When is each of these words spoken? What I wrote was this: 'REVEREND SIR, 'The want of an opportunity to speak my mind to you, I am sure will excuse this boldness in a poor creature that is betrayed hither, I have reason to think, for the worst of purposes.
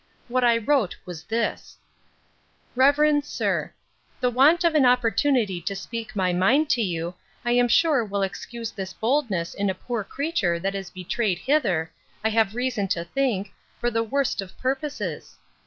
What 0.29 0.43
I 0.43 0.57
wrote 0.57 0.95
was 1.05 1.25
this: 1.25 1.77
'REVEREND 2.75 3.23
SIR, 3.23 3.71
'The 4.19 4.31
want 4.31 4.63
of 4.63 4.73
an 4.73 4.83
opportunity 4.83 5.61
to 5.61 5.75
speak 5.75 6.15
my 6.15 6.33
mind 6.33 6.71
to 6.71 6.81
you, 6.81 7.13
I 7.45 7.51
am 7.51 7.67
sure 7.67 8.03
will 8.03 8.23
excuse 8.23 8.71
this 8.71 8.93
boldness 8.93 9.53
in 9.53 9.69
a 9.69 9.75
poor 9.75 10.03
creature 10.03 10.57
that 10.57 10.73
is 10.73 10.89
betrayed 10.89 11.37
hither, 11.37 11.91
I 12.23 12.29
have 12.29 12.55
reason 12.55 12.87
to 12.87 13.03
think, 13.03 13.51
for 13.79 13.91
the 13.91 14.01
worst 14.01 14.41
of 14.41 14.57
purposes. 14.57 15.37